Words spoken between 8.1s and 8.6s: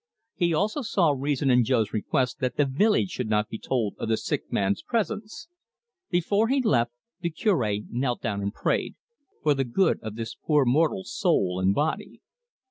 down and